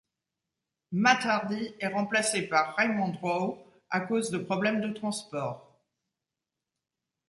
[0.93, 3.59] Matt Hardy est remplacé par Raymond Rowe
[3.91, 5.79] à cause de problèmes de transports.